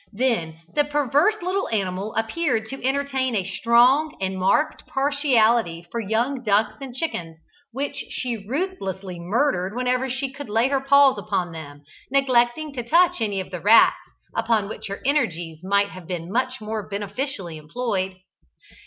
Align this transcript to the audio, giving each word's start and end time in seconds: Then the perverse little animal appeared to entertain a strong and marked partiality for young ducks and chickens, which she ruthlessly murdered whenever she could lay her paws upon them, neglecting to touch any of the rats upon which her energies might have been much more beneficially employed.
Then 0.13 0.61
the 0.73 0.83
perverse 0.83 1.35
little 1.43 1.69
animal 1.69 2.15
appeared 2.15 2.65
to 2.69 2.83
entertain 2.83 3.35
a 3.35 3.43
strong 3.43 4.17
and 4.19 4.35
marked 4.35 4.87
partiality 4.87 5.85
for 5.91 5.99
young 5.99 6.41
ducks 6.41 6.73
and 6.81 6.95
chickens, 6.95 7.37
which 7.71 8.05
she 8.09 8.35
ruthlessly 8.47 9.19
murdered 9.19 9.75
whenever 9.75 10.09
she 10.09 10.33
could 10.33 10.49
lay 10.49 10.69
her 10.69 10.81
paws 10.81 11.19
upon 11.19 11.51
them, 11.51 11.83
neglecting 12.09 12.73
to 12.73 12.81
touch 12.83 13.21
any 13.21 13.39
of 13.39 13.51
the 13.51 13.61
rats 13.61 13.97
upon 14.35 14.67
which 14.67 14.87
her 14.87 15.01
energies 15.05 15.59
might 15.63 15.89
have 15.89 16.07
been 16.07 16.31
much 16.31 16.59
more 16.59 16.89
beneficially 16.89 17.57
employed. 17.57 18.15